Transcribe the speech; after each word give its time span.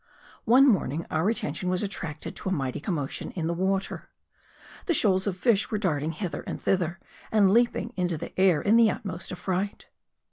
One 0.45 0.65
morning 0.67 1.05
our 1.11 1.29
attention 1.29 1.69
was 1.69 1.83
attracted 1.83 2.35
to 2.35 2.49
a 2.49 2.51
mighty, 2.51 2.79
commotion 2.79 3.29
in 3.33 3.45
the 3.45 3.53
water. 3.53 4.09
The 4.87 4.95
shoals 4.95 5.27
of 5.27 5.37
fish 5.37 5.69
were 5.69 5.77
darting 5.77 6.13
hither 6.13 6.41
and 6.41 6.59
thither, 6.59 6.99
and 7.31 7.53
leaping 7.53 7.93
into 7.95 8.17
the 8.17 8.33
air 8.39 8.63
in 8.63 8.77
the 8.77 8.89
utmost 8.89 9.31
affright. 9.31 9.85